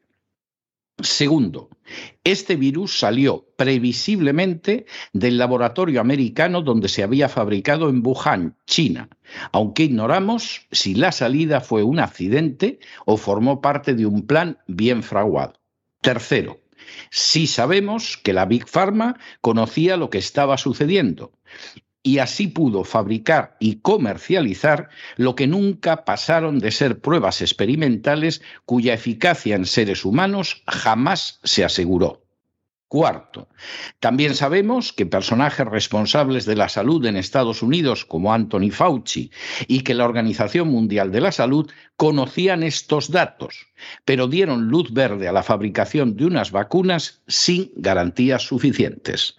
Segundo, 1.02 1.68
este 2.24 2.56
virus 2.56 2.98
salió 2.98 3.46
previsiblemente 3.56 4.86
del 5.12 5.36
laboratorio 5.36 6.00
americano 6.00 6.62
donde 6.62 6.88
se 6.88 7.02
había 7.02 7.28
fabricado 7.28 7.90
en 7.90 8.00
Wuhan, 8.02 8.56
China, 8.66 9.10
aunque 9.52 9.82
ignoramos 9.84 10.66
si 10.72 10.94
la 10.94 11.12
salida 11.12 11.60
fue 11.60 11.82
un 11.82 12.00
accidente 12.00 12.78
o 13.04 13.18
formó 13.18 13.60
parte 13.60 13.92
de 13.92 14.06
un 14.06 14.26
plan 14.26 14.58
bien 14.68 15.02
fraguado. 15.02 15.60
Tercero, 16.00 16.62
sí 17.10 17.46
sabemos 17.46 18.16
que 18.16 18.32
la 18.32 18.46
Big 18.46 18.66
Pharma 18.66 19.18
conocía 19.42 19.98
lo 19.98 20.08
que 20.08 20.18
estaba 20.18 20.56
sucediendo 20.56 21.32
y 22.06 22.20
así 22.20 22.46
pudo 22.46 22.84
fabricar 22.84 23.56
y 23.58 23.80
comercializar 23.80 24.90
lo 25.16 25.34
que 25.34 25.48
nunca 25.48 26.04
pasaron 26.04 26.60
de 26.60 26.70
ser 26.70 27.00
pruebas 27.00 27.42
experimentales 27.42 28.42
cuya 28.64 28.94
eficacia 28.94 29.56
en 29.56 29.66
seres 29.66 30.04
humanos 30.04 30.62
jamás 30.68 31.40
se 31.42 31.64
aseguró. 31.64 32.22
Cuarto, 32.86 33.48
también 33.98 34.36
sabemos 34.36 34.92
que 34.92 35.04
personajes 35.04 35.66
responsables 35.66 36.46
de 36.46 36.54
la 36.54 36.68
salud 36.68 37.04
en 37.06 37.16
Estados 37.16 37.60
Unidos 37.60 38.04
como 38.04 38.32
Anthony 38.32 38.70
Fauci 38.70 39.32
y 39.66 39.80
que 39.80 39.94
la 39.94 40.04
Organización 40.04 40.68
Mundial 40.68 41.10
de 41.10 41.20
la 41.20 41.32
Salud 41.32 41.68
conocían 41.96 42.62
estos 42.62 43.10
datos, 43.10 43.66
pero 44.04 44.28
dieron 44.28 44.68
luz 44.68 44.92
verde 44.92 45.26
a 45.26 45.32
la 45.32 45.42
fabricación 45.42 46.14
de 46.14 46.26
unas 46.26 46.52
vacunas 46.52 47.22
sin 47.26 47.72
garantías 47.74 48.42
suficientes. 48.42 49.34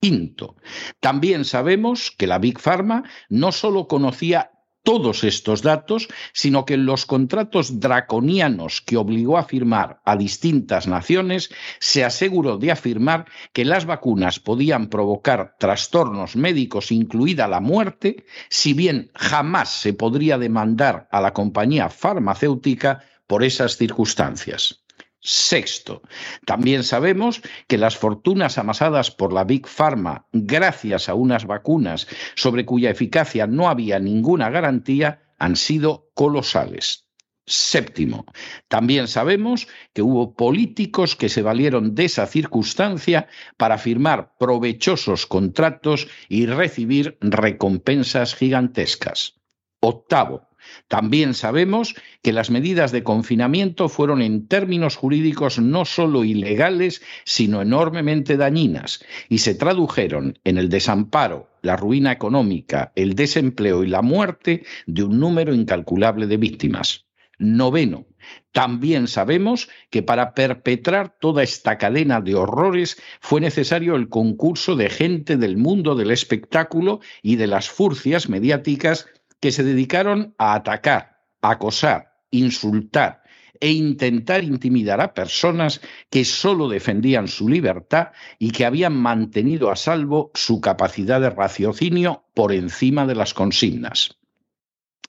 Quinto, 0.00 0.56
también 1.00 1.44
sabemos 1.44 2.12
que 2.16 2.26
la 2.26 2.38
Big 2.38 2.60
Pharma 2.60 3.02
no 3.28 3.50
solo 3.52 3.88
conocía 3.88 4.52
todos 4.88 5.22
estos 5.22 5.60
datos, 5.60 6.08
sino 6.32 6.64
que 6.64 6.72
en 6.72 6.86
los 6.86 7.04
contratos 7.04 7.78
draconianos 7.78 8.80
que 8.80 8.96
obligó 8.96 9.36
a 9.36 9.44
firmar 9.44 10.00
a 10.04 10.16
distintas 10.16 10.86
naciones, 10.86 11.50
se 11.78 12.04
aseguró 12.04 12.56
de 12.56 12.70
afirmar 12.70 13.26
que 13.52 13.66
las 13.66 13.84
vacunas 13.84 14.40
podían 14.40 14.88
provocar 14.88 15.56
trastornos 15.58 16.36
médicos, 16.36 16.90
incluida 16.90 17.48
la 17.48 17.60
muerte, 17.60 18.24
si 18.48 18.72
bien 18.72 19.10
jamás 19.14 19.68
se 19.68 19.92
podría 19.92 20.38
demandar 20.38 21.06
a 21.10 21.20
la 21.20 21.34
compañía 21.34 21.90
farmacéutica 21.90 23.04
por 23.26 23.44
esas 23.44 23.76
circunstancias. 23.76 24.84
Sexto, 25.20 26.02
también 26.46 26.84
sabemos 26.84 27.42
que 27.66 27.76
las 27.76 27.96
fortunas 27.96 28.56
amasadas 28.56 29.10
por 29.10 29.32
la 29.32 29.44
Big 29.44 29.66
Pharma 29.66 30.26
gracias 30.32 31.08
a 31.08 31.14
unas 31.14 31.44
vacunas 31.46 32.06
sobre 32.36 32.64
cuya 32.64 32.90
eficacia 32.90 33.46
no 33.46 33.68
había 33.68 33.98
ninguna 33.98 34.48
garantía 34.50 35.22
han 35.38 35.56
sido 35.56 36.10
colosales. 36.14 37.08
Séptimo, 37.46 38.26
también 38.68 39.08
sabemos 39.08 39.68
que 39.94 40.02
hubo 40.02 40.34
políticos 40.34 41.16
que 41.16 41.30
se 41.30 41.40
valieron 41.40 41.94
de 41.94 42.04
esa 42.04 42.26
circunstancia 42.26 43.26
para 43.56 43.78
firmar 43.78 44.34
provechosos 44.38 45.26
contratos 45.26 46.08
y 46.28 46.44
recibir 46.44 47.16
recompensas 47.22 48.34
gigantescas. 48.34 49.40
Octavo, 49.80 50.47
También 50.88 51.34
sabemos 51.34 51.94
que 52.22 52.32
las 52.32 52.50
medidas 52.50 52.92
de 52.92 53.02
confinamiento 53.02 53.88
fueron 53.88 54.22
en 54.22 54.46
términos 54.46 54.96
jurídicos 54.96 55.58
no 55.58 55.84
solo 55.84 56.24
ilegales, 56.24 57.02
sino 57.24 57.62
enormemente 57.62 58.36
dañinas, 58.36 59.04
y 59.28 59.38
se 59.38 59.54
tradujeron 59.54 60.38
en 60.44 60.58
el 60.58 60.68
desamparo, 60.68 61.50
la 61.62 61.76
ruina 61.76 62.12
económica, 62.12 62.92
el 62.94 63.14
desempleo 63.14 63.84
y 63.84 63.88
la 63.88 64.02
muerte 64.02 64.64
de 64.86 65.02
un 65.02 65.18
número 65.18 65.54
incalculable 65.54 66.26
de 66.26 66.36
víctimas. 66.36 67.06
Noveno, 67.38 68.06
también 68.52 69.06
sabemos 69.06 69.68
que 69.90 70.02
para 70.02 70.34
perpetrar 70.34 71.16
toda 71.20 71.44
esta 71.44 71.78
cadena 71.78 72.20
de 72.20 72.34
horrores 72.34 73.00
fue 73.20 73.40
necesario 73.40 73.94
el 73.94 74.08
concurso 74.08 74.74
de 74.74 74.90
gente 74.90 75.36
del 75.36 75.56
mundo 75.56 75.94
del 75.94 76.10
espectáculo 76.10 77.00
y 77.22 77.36
de 77.36 77.46
las 77.46 77.68
furcias 77.68 78.28
mediáticas 78.28 79.06
que 79.40 79.52
se 79.52 79.62
dedicaron 79.62 80.34
a 80.38 80.54
atacar, 80.54 81.22
acosar, 81.42 82.12
insultar 82.30 83.22
e 83.60 83.72
intentar 83.72 84.44
intimidar 84.44 85.00
a 85.00 85.14
personas 85.14 85.80
que 86.10 86.24
sólo 86.24 86.68
defendían 86.68 87.28
su 87.28 87.48
libertad 87.48 88.08
y 88.38 88.50
que 88.50 88.64
habían 88.64 88.96
mantenido 88.96 89.70
a 89.70 89.76
salvo 89.76 90.30
su 90.34 90.60
capacidad 90.60 91.20
de 91.20 91.30
raciocinio 91.30 92.24
por 92.34 92.52
encima 92.52 93.06
de 93.06 93.14
las 93.14 93.34
consignas. 93.34 94.18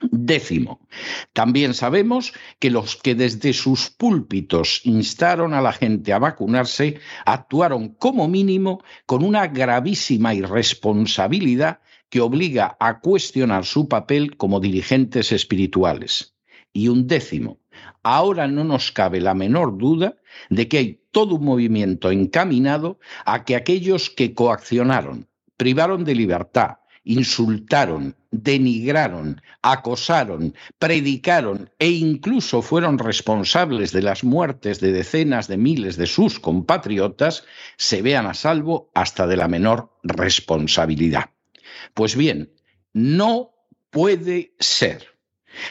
Décimo, 0.02 0.88
también 1.34 1.74
sabemos 1.74 2.32
que 2.60 2.70
los 2.70 2.96
que 2.96 3.16
desde 3.16 3.52
sus 3.52 3.90
púlpitos 3.90 4.80
instaron 4.86 5.54
a 5.54 5.62
la 5.62 5.74
gente 5.74 6.14
a 6.14 6.20
vacunarse 6.20 7.02
actuaron 7.26 7.90
como 7.90 8.30
mínimo 8.30 8.82
con 9.06 9.26
una 9.26 9.48
gravísima 9.48 10.34
irresponsabilidad 10.34 11.82
que 12.10 12.22
obliga 12.22 12.78
a 12.80 13.00
cuestionar 13.00 13.66
su 13.66 13.88
papel 13.88 14.38
como 14.38 14.60
dirigentes 14.60 15.32
espirituales. 15.32 16.36
Y 16.74 16.88
un 16.88 17.08
décimo, 17.08 17.60
ahora 18.04 18.48
no 18.48 18.64
nos 18.64 18.92
cabe 18.92 19.22
la 19.22 19.34
menor 19.34 19.78
duda 19.78 20.18
de 20.50 20.68
que 20.68 20.78
hay 20.78 21.02
todo 21.12 21.36
un 21.36 21.46
movimiento 21.46 22.12
encaminado 22.12 23.00
a 23.26 23.44
que 23.44 23.56
aquellos 23.56 24.10
que 24.10 24.34
coaccionaron, 24.34 25.28
privaron 25.58 26.04
de 26.04 26.16
libertad, 26.16 26.78
insultaron, 27.04 28.16
denigraron, 28.32 29.42
acosaron, 29.62 30.54
predicaron 30.78 31.72
e 31.80 31.90
incluso 31.90 32.62
fueron 32.62 33.00
responsables 33.00 33.92
de 33.92 34.04
las 34.04 34.24
muertes 34.24 34.80
de 34.80 34.92
decenas 34.92 35.48
de 35.48 35.58
miles 35.58 35.98
de 35.98 36.06
sus 36.06 36.40
compatriotas, 36.40 37.46
se 37.78 38.02
vean 38.02 38.28
a 38.28 38.36
salvo 38.36 38.92
hasta 38.94 39.26
de 39.26 39.38
la 39.38 39.48
menor 39.48 39.92
responsabilidad. 40.04 41.32
Pues 41.94 42.16
bien, 42.16 42.52
no 42.94 43.52
puede 43.90 44.54
ser. 44.60 45.08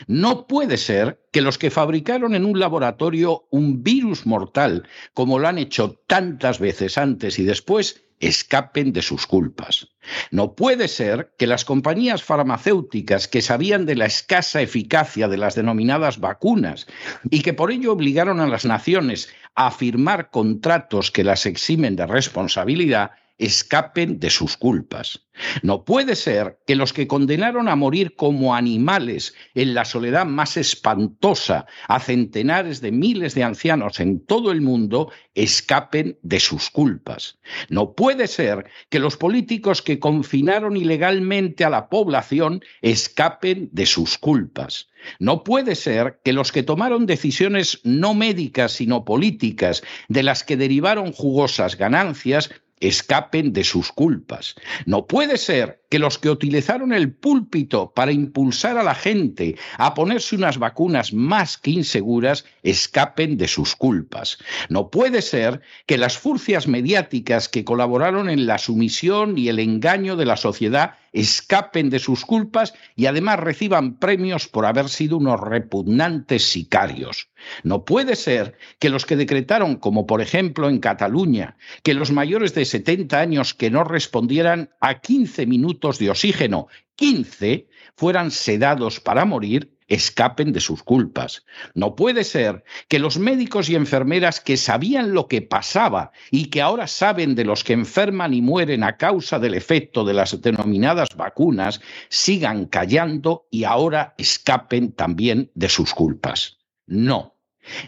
No 0.07 0.47
puede 0.47 0.76
ser 0.76 1.23
que 1.33 1.40
los 1.40 1.57
que 1.57 1.71
fabricaron 1.71 2.35
en 2.35 2.45
un 2.45 2.59
laboratorio 2.59 3.47
un 3.50 3.83
virus 3.83 4.26
mortal, 4.26 4.88
como 5.14 5.38
lo 5.38 5.49
han 5.49 5.59
hecho 5.59 6.02
tantas 6.07 6.59
veces 6.59 6.99
antes 6.99 7.38
y 7.38 7.45
después, 7.45 8.02
escapen 8.21 8.93
de 8.93 9.02
sus 9.02 9.26
culpas. 9.26 9.88
No 10.31 10.55
puede 10.55 10.88
ser 10.88 11.35
que 11.38 11.47
las 11.47 11.64
compañías 11.64 12.23
farmacéuticas 12.23 13.28
que 13.28 13.43
sabían 13.43 13.87
de 13.87 13.95
la 13.95 14.07
escasa 14.07 14.61
eficacia 14.61 15.28
de 15.28 15.37
las 15.37 15.55
denominadas 15.55 16.19
vacunas 16.19 16.87
y 17.31 17.43
que 17.43 17.55
por 17.55 17.71
ello 17.71 17.93
obligaron 17.93 18.40
a 18.40 18.49
las 18.49 18.64
naciones 18.64 19.28
a 19.55 19.71
firmar 19.71 20.31
contratos 20.31 21.11
que 21.11 21.25
las 21.25 21.47
eximen 21.47 21.97
de 21.97 22.07
responsabilidad, 22.07 23.12
escapen 23.38 24.18
de 24.18 24.30
sus 24.30 24.57
culpas. 24.57 25.28
No 25.62 25.85
puede 25.85 26.16
ser 26.16 26.59
que 26.66 26.75
los 26.75 26.92
que 26.92 27.07
condenaron 27.07 27.68
a 27.68 27.76
morir 27.76 28.16
como 28.16 28.54
animales 28.54 29.35
en 29.54 29.75
la 29.75 29.85
soledad 29.85 30.26
más 30.26 30.57
espantosa 30.57 31.66
a 31.87 32.00
centenares 32.00 32.80
de 32.80 32.90
miles 32.90 33.35
de 33.35 33.45
ancianos 33.45 34.00
en 34.00 34.25
todo 34.25 34.50
el 34.50 34.61
mundo 34.61 35.12
escapen 35.35 36.18
de 36.23 36.40
sus 36.40 36.71
culpas. 36.71 37.38
No 37.68 37.95
puede 37.95 38.26
ser 38.26 38.66
que 38.88 38.99
los 38.99 39.16
políticos 39.16 39.83
que 39.83 40.00
confinaron 40.00 40.76
ilegalmente 40.76 41.64
a 41.64 41.71
la 41.71 41.88
población 41.88 42.62
escapen 42.83 43.68
de 43.73 43.87
sus 43.87 44.18
culpas. 44.18 44.88
No 45.21 45.45
puede 45.45 45.76
ser 45.76 46.21
que 46.25 46.33
los 46.33 46.50
que 46.50 46.64
tomaron 46.64 47.07
decisiones 47.07 47.80
no 47.85 48.14
médicas 48.14 48.73
sino 48.73 49.04
políticas, 49.04 49.83
de 50.09 50.23
las 50.23 50.45
que 50.45 50.57
derivaron 50.57 51.12
jugosas 51.12 51.76
ganancias, 51.76 52.50
escapen 52.80 53.52
de 53.52 53.64
sus 53.64 53.92
culpas. 53.92 54.54
No 54.87 55.06
puede 55.06 55.37
ser 55.37 55.82
que 55.88 55.99
los 55.99 56.18
que 56.18 56.30
utilizaron 56.30 56.92
el 56.92 57.12
púlpito 57.12 57.92
para 57.94 58.12
impulsar 58.12 58.76
a 58.76 58.82
la 58.82 58.94
gente 58.94 59.56
a 59.78 59.94
ponerse 59.94 60.37
unas 60.37 60.58
vacunas 60.58 61.12
más 61.12 61.56
que 61.56 61.70
inseguras 61.70 62.44
escapen 62.62 63.38
de 63.38 63.49
sus 63.49 63.75
culpas. 63.75 64.38
No 64.68 64.91
puede 64.91 65.23
ser 65.23 65.60
que 65.86 65.99
las 65.99 66.19
furcias 66.19 66.69
mediáticas 66.69 67.49
que 67.49 67.64
colaboraron 67.64 68.28
en 68.28 68.47
la 68.47 68.58
sumisión 68.58 69.38
y 69.38 69.49
el 69.49 69.58
engaño 69.58 70.17
de 70.17 70.26
la 70.26 70.36
sociedad 70.36 70.95
escapen 71.12 71.90
de 71.90 71.99
sus 71.99 72.25
culpas 72.25 72.75
y 72.97 73.06
además 73.06 73.40
reciban 73.40 73.99
premios 73.99 74.49
por 74.49 74.66
haber 74.66 74.88
sido 74.88 75.16
unos 75.16 75.40
repugnantes 75.40 76.50
sicarios. 76.50 77.28
No 77.62 77.84
puede 77.84 78.16
ser 78.16 78.56
que 78.78 78.90
los 78.90 79.06
que 79.06 79.16
decretaron, 79.16 79.76
como 79.76 80.06
por 80.06 80.21
ejemplo 80.21 80.68
en 80.68 80.78
Cataluña, 80.78 81.56
que 81.82 81.94
los 81.94 82.10
mayores 82.10 82.54
de 82.54 82.64
70 82.64 83.18
años 83.18 83.54
que 83.54 83.71
no 83.71 83.84
respondieran 83.84 84.71
a 84.80 85.00
15 85.00 85.47
minutos 85.47 85.99
de 85.99 86.10
oxígeno, 86.10 86.68
15, 86.97 87.68
fueran 87.97 88.30
sedados 88.30 89.00
para 89.00 89.25
morir, 89.25 89.77
escapen 89.88 90.52
de 90.52 90.60
sus 90.60 90.82
culpas. 90.82 91.44
No 91.74 91.96
puede 91.96 92.22
ser 92.22 92.62
que 92.88 92.98
los 92.98 93.18
médicos 93.18 93.68
y 93.68 93.74
enfermeras 93.74 94.40
que 94.40 94.56
sabían 94.56 95.14
lo 95.14 95.26
que 95.26 95.42
pasaba 95.42 96.12
y 96.30 96.50
que 96.50 96.62
ahora 96.62 96.86
saben 96.86 97.34
de 97.34 97.44
los 97.44 97.64
que 97.64 97.72
enferman 97.72 98.34
y 98.34 98.42
mueren 98.42 98.84
a 98.84 98.96
causa 98.96 99.38
del 99.38 99.54
efecto 99.54 100.04
de 100.04 100.14
las 100.14 100.40
denominadas 100.40 101.08
vacunas 101.16 101.80
sigan 102.08 102.66
callando 102.66 103.48
y 103.50 103.64
ahora 103.64 104.14
escapen 104.18 104.92
también 104.92 105.50
de 105.54 105.68
sus 105.68 105.94
culpas. 105.94 106.58
No, 106.86 107.36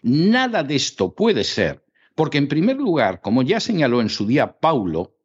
nada 0.03 0.63
de 0.63 0.77
esto 0.77 1.15
puede 1.15 1.45
ser, 1.45 1.85
porque 2.15 2.39
en 2.39 2.49
primer 2.49 2.77
lugar, 2.77 3.21
como 3.21 3.43
ya 3.43 3.61
señaló 3.61 4.01
en 4.01 4.09
su 4.09 4.27
día 4.27 4.59
Paulo, 4.59 5.17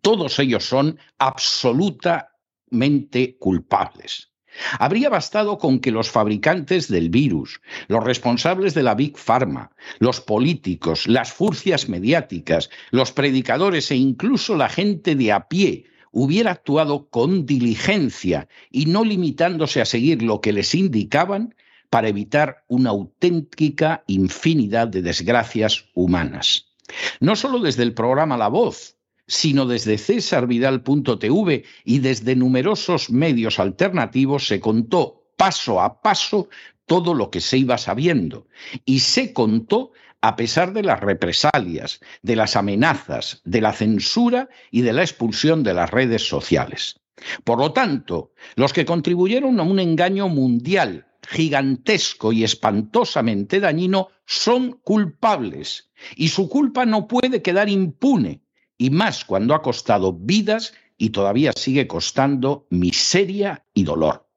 todos 0.00 0.38
ellos 0.38 0.64
son 0.64 0.98
absolutamente 1.18 3.36
culpables. 3.38 4.31
Habría 4.78 5.08
bastado 5.08 5.58
con 5.58 5.80
que 5.80 5.90
los 5.90 6.10
fabricantes 6.10 6.88
del 6.88 7.10
virus, 7.10 7.60
los 7.88 8.04
responsables 8.04 8.74
de 8.74 8.82
la 8.82 8.94
Big 8.94 9.16
Pharma, 9.16 9.70
los 9.98 10.20
políticos, 10.20 11.06
las 11.06 11.32
furcias 11.32 11.88
mediáticas, 11.88 12.70
los 12.90 13.12
predicadores 13.12 13.90
e 13.90 13.96
incluso 13.96 14.56
la 14.56 14.68
gente 14.68 15.14
de 15.14 15.32
a 15.32 15.48
pie 15.48 15.86
hubiera 16.12 16.52
actuado 16.52 17.08
con 17.08 17.46
diligencia 17.46 18.48
y 18.70 18.86
no 18.86 19.04
limitándose 19.04 19.80
a 19.80 19.86
seguir 19.86 20.22
lo 20.22 20.40
que 20.40 20.52
les 20.52 20.74
indicaban 20.74 21.54
para 21.90 22.08
evitar 22.08 22.64
una 22.68 22.90
auténtica 22.90 24.04
infinidad 24.06 24.88
de 24.88 25.02
desgracias 25.02 25.86
humanas. 25.94 26.68
No 27.20 27.36
solo 27.36 27.58
desde 27.58 27.82
el 27.82 27.94
programa 27.94 28.36
La 28.36 28.48
Voz, 28.48 28.96
sino 29.32 29.64
desde 29.64 29.96
cesarvidal.tv 29.96 31.64
y 31.86 31.98
desde 32.00 32.36
numerosos 32.36 33.08
medios 33.08 33.58
alternativos 33.58 34.46
se 34.46 34.60
contó 34.60 35.24
paso 35.38 35.80
a 35.80 36.02
paso 36.02 36.50
todo 36.84 37.14
lo 37.14 37.30
que 37.30 37.40
se 37.40 37.56
iba 37.56 37.78
sabiendo 37.78 38.46
y 38.84 39.00
se 39.00 39.32
contó 39.32 39.92
a 40.20 40.36
pesar 40.36 40.74
de 40.74 40.82
las 40.82 41.00
represalias, 41.00 42.00
de 42.20 42.36
las 42.36 42.56
amenazas, 42.56 43.40
de 43.44 43.62
la 43.62 43.72
censura 43.72 44.50
y 44.70 44.82
de 44.82 44.92
la 44.92 45.00
expulsión 45.00 45.62
de 45.62 45.72
las 45.72 45.90
redes 45.90 46.28
sociales. 46.28 47.00
Por 47.42 47.58
lo 47.58 47.72
tanto, 47.72 48.32
los 48.54 48.74
que 48.74 48.84
contribuyeron 48.84 49.58
a 49.58 49.62
un 49.62 49.80
engaño 49.80 50.28
mundial 50.28 51.06
gigantesco 51.26 52.32
y 52.32 52.44
espantosamente 52.44 53.60
dañino 53.60 54.08
son 54.26 54.72
culpables 54.72 55.90
y 56.16 56.28
su 56.28 56.50
culpa 56.50 56.84
no 56.84 57.08
puede 57.08 57.40
quedar 57.40 57.70
impune 57.70 58.41
y 58.82 58.90
más 58.90 59.24
cuando 59.24 59.54
ha 59.54 59.62
costado 59.62 60.12
vidas 60.12 60.74
y 60.98 61.10
todavía 61.10 61.52
sigue 61.54 61.86
costando 61.86 62.66
miseria 62.68 63.64
y 63.72 63.84
dolor. 63.84 64.28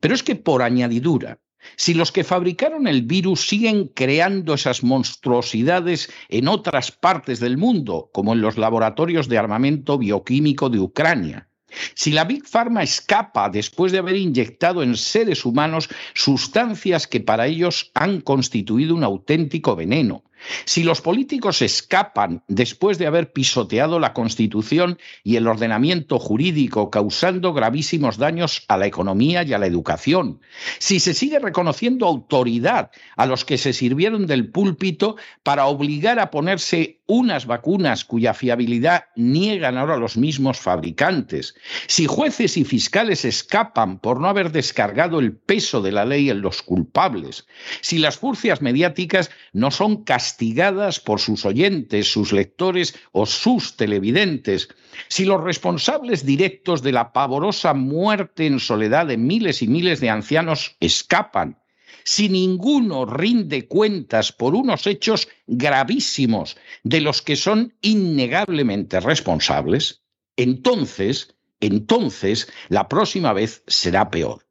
Pero 0.00 0.14
es 0.14 0.22
que 0.22 0.36
por 0.36 0.60
añadidura, 0.60 1.38
si 1.76 1.94
los 1.94 2.12
que 2.12 2.22
fabricaron 2.22 2.88
el 2.88 3.02
virus 3.02 3.48
siguen 3.48 3.88
creando 3.88 4.52
esas 4.52 4.84
monstruosidades 4.84 6.10
en 6.28 6.46
otras 6.46 6.92
partes 6.92 7.40
del 7.40 7.56
mundo, 7.56 8.10
como 8.12 8.34
en 8.34 8.42
los 8.42 8.58
laboratorios 8.58 9.28
de 9.28 9.38
armamento 9.38 9.96
bioquímico 9.96 10.68
de 10.68 10.78
Ucrania, 10.78 11.48
si 11.94 12.12
la 12.12 12.24
Big 12.24 12.46
Pharma 12.46 12.82
escapa 12.82 13.48
después 13.48 13.92
de 13.92 13.98
haber 13.98 14.16
inyectado 14.16 14.82
en 14.82 14.94
seres 14.94 15.46
humanos 15.46 15.88
sustancias 16.12 17.06
que 17.06 17.20
para 17.20 17.46
ellos 17.46 17.90
han 17.94 18.20
constituido 18.20 18.94
un 18.94 19.04
auténtico 19.04 19.74
veneno, 19.74 20.22
Si 20.64 20.82
los 20.82 21.00
políticos 21.00 21.62
escapan 21.62 22.42
después 22.48 22.98
de 22.98 23.06
haber 23.06 23.32
pisoteado 23.32 23.98
la 23.98 24.12
Constitución 24.12 24.98
y 25.24 25.36
el 25.36 25.46
ordenamiento 25.46 26.18
jurídico, 26.18 26.90
causando 26.90 27.52
gravísimos 27.52 28.18
daños 28.18 28.64
a 28.68 28.76
la 28.76 28.86
economía 28.86 29.42
y 29.42 29.52
a 29.52 29.58
la 29.58 29.66
educación, 29.66 30.40
si 30.78 31.00
se 31.00 31.14
sigue 31.14 31.38
reconociendo 31.38 32.06
autoridad 32.06 32.90
a 33.16 33.26
los 33.26 33.44
que 33.44 33.58
se 33.58 33.72
sirvieron 33.72 34.26
del 34.26 34.50
púlpito 34.50 35.16
para 35.42 35.66
obligar 35.66 36.18
a 36.18 36.30
ponerse 36.30 37.00
unas 37.06 37.46
vacunas 37.46 38.04
cuya 38.04 38.34
fiabilidad 38.34 39.04
niegan 39.14 39.78
ahora 39.78 39.96
los 39.96 40.16
mismos 40.16 40.58
fabricantes, 40.58 41.54
si 41.86 42.06
jueces 42.06 42.56
y 42.56 42.64
fiscales 42.64 43.24
escapan 43.24 43.98
por 43.98 44.20
no 44.20 44.28
haber 44.28 44.50
descargado 44.50 45.20
el 45.20 45.36
peso 45.36 45.80
de 45.82 45.92
la 45.92 46.04
ley 46.04 46.30
en 46.30 46.40
los 46.40 46.62
culpables, 46.62 47.46
si 47.80 47.98
las 47.98 48.18
furcias 48.18 48.60
mediáticas 48.60 49.30
no 49.52 49.70
son 49.70 50.04
castigadas 50.36 51.00
por 51.00 51.18
sus 51.18 51.46
oyentes, 51.46 52.12
sus 52.12 52.30
lectores 52.30 52.94
o 53.12 53.24
sus 53.24 53.74
televidentes, 53.78 54.68
si 55.08 55.24
los 55.24 55.42
responsables 55.42 56.26
directos 56.26 56.82
de 56.82 56.92
la 56.92 57.14
pavorosa 57.14 57.72
muerte 57.72 58.44
en 58.44 58.60
soledad 58.60 59.06
de 59.06 59.16
miles 59.16 59.62
y 59.62 59.66
miles 59.66 59.98
de 60.00 60.10
ancianos 60.10 60.76
escapan, 60.78 61.58
si 62.04 62.28
ninguno 62.28 63.06
rinde 63.06 63.66
cuentas 63.66 64.30
por 64.30 64.54
unos 64.54 64.86
hechos 64.86 65.26
gravísimos 65.46 66.58
de 66.84 67.00
los 67.00 67.22
que 67.22 67.36
son 67.36 67.72
innegablemente 67.80 69.00
responsables, 69.00 70.02
entonces, 70.36 71.34
entonces 71.60 72.52
la 72.68 72.88
próxima 72.88 73.32
vez 73.32 73.62
será 73.66 74.10
peor. 74.10 74.46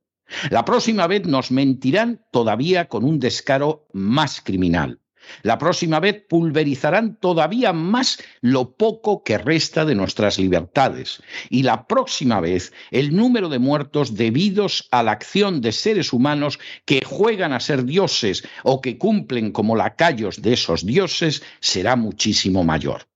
La 0.50 0.65
próxima 0.65 1.06
vez 1.06 1.28
nos 1.28 1.52
mentirán 1.52 2.26
todavía 2.32 2.88
con 2.89 3.04
un 3.04 3.19
descaro 3.19 3.88
más 3.93 4.41
criminal. 4.41 5.00
La 5.44 5.58
próxima 5.58 6.00
vez 6.00 6.24
pulverizarán 6.28 7.18
todavía 7.18 7.74
más 7.74 8.20
lo 8.42 8.76
poco 8.76 9.24
que 9.24 9.38
resta 9.38 9.86
de 9.86 9.96
nuestras 9.96 10.40
libertades. 10.40 11.22
Y 11.50 11.64
la 11.64 11.88
próxima 11.88 12.40
vez 12.40 12.74
el 12.92 13.16
número 13.16 13.50
de 13.50 13.60
muertos 13.60 14.16
debidos 14.16 14.88
a 14.92 15.04
la 15.04 15.12
acción 15.12 15.62
de 15.62 15.72
seres 15.72 16.14
humanos 16.14 16.60
que 16.86 17.04
juegan 17.06 17.54
a 17.54 17.60
ser 17.60 17.86
dioses 17.86 18.44
o 18.64 18.82
que 18.82 18.98
cumplen 18.98 19.52
como 19.52 19.76
lacayos 19.76 20.42
de 20.42 20.54
esos 20.54 20.86
dioses 20.86 21.44
será 21.60 21.96
muchísimo 21.96 22.64
mayor. 22.64 23.08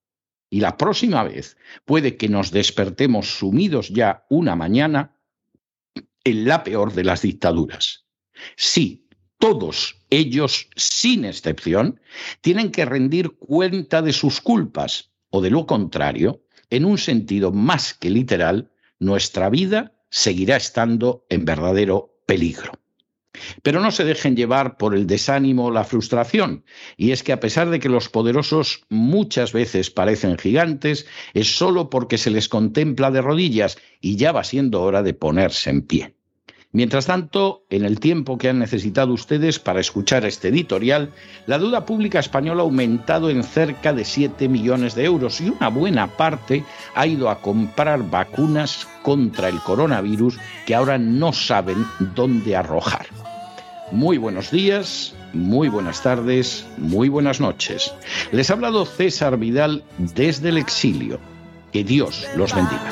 Y 0.49 0.61
la 0.61 0.77
próxima 0.77 1.23
vez 1.23 1.57
puede 1.85 2.17
que 2.17 2.27
nos 2.27 2.51
despertemos 2.51 3.37
sumidos 3.37 3.89
ya 3.89 4.25
una 4.29 4.55
mañana 4.55 5.15
en 6.23 6.45
la 6.45 6.63
peor 6.63 6.93
de 6.93 7.03
las 7.03 7.21
dictaduras. 7.21 8.05
Sí, 8.55 9.07
todos 9.39 9.95
ellos, 10.09 10.67
sin 10.75 11.25
excepción, 11.25 11.99
tienen 12.41 12.71
que 12.71 12.85
rendir 12.85 13.31
cuenta 13.31 14.01
de 14.01 14.13
sus 14.13 14.41
culpas, 14.41 15.11
o 15.29 15.41
de 15.41 15.49
lo 15.49 15.65
contrario, 15.65 16.43
en 16.69 16.85
un 16.85 16.97
sentido 16.97 17.51
más 17.51 17.93
que 17.93 18.09
literal, 18.09 18.69
nuestra 18.99 19.49
vida 19.49 19.93
seguirá 20.09 20.57
estando 20.57 21.25
en 21.29 21.45
verdadero 21.45 22.19
peligro. 22.25 22.73
Pero 23.63 23.79
no 23.79 23.91
se 23.91 24.03
dejen 24.03 24.35
llevar 24.35 24.75
por 24.77 24.93
el 24.93 25.07
desánimo 25.07 25.67
o 25.67 25.71
la 25.71 25.85
frustración, 25.85 26.65
y 26.97 27.11
es 27.11 27.23
que 27.23 27.31
a 27.31 27.39
pesar 27.39 27.69
de 27.69 27.79
que 27.79 27.87
los 27.87 28.09
poderosos 28.09 28.83
muchas 28.89 29.53
veces 29.53 29.89
parecen 29.89 30.37
gigantes, 30.37 31.05
es 31.33 31.55
solo 31.55 31.89
porque 31.89 32.17
se 32.17 32.31
les 32.31 32.49
contempla 32.49 33.11
de 33.11 33.21
rodillas 33.21 33.77
y 34.01 34.17
ya 34.17 34.31
va 34.31 34.43
siendo 34.43 34.81
hora 34.81 35.01
de 35.01 35.13
ponerse 35.13 35.69
en 35.69 35.83
pie. 35.83 36.18
Mientras 36.71 37.07
tanto, 37.07 37.63
en 37.71 37.83
el 37.83 37.99
tiempo 37.99 38.37
que 38.37 38.49
han 38.49 38.59
necesitado 38.59 39.11
ustedes 39.11 39.57
para 39.57 39.79
escuchar 39.79 40.23
este 40.25 40.49
editorial, 40.49 41.11
la 41.47 41.57
deuda 41.57 41.83
pública 41.83 42.19
española 42.19 42.61
ha 42.61 42.65
aumentado 42.65 43.31
en 43.31 43.43
cerca 43.43 43.91
de 43.91 44.05
7 44.05 44.47
millones 44.47 44.93
de 44.93 45.05
euros 45.05 45.41
y 45.41 45.49
una 45.49 45.69
buena 45.69 46.05
parte 46.15 46.63
ha 46.93 47.07
ido 47.07 47.31
a 47.31 47.41
comprar 47.41 48.07
vacunas 48.11 48.87
contra 49.01 49.49
el 49.49 49.59
coronavirus 49.61 50.37
que 50.67 50.75
ahora 50.75 50.99
no 50.99 51.33
saben 51.33 51.83
dónde 52.13 52.55
arrojar. 52.55 53.07
Muy 53.91 54.19
buenos 54.19 54.51
días, 54.51 55.15
muy 55.33 55.69
buenas 55.69 56.03
tardes, 56.03 56.67
muy 56.77 57.09
buenas 57.09 57.39
noches. 57.39 57.91
Les 58.31 58.51
ha 58.51 58.53
hablado 58.53 58.85
César 58.85 59.37
Vidal 59.37 59.83
desde 59.97 60.49
el 60.49 60.59
exilio. 60.59 61.19
Que 61.71 61.83
Dios 61.83 62.27
los 62.35 62.53
bendiga. 62.53 62.91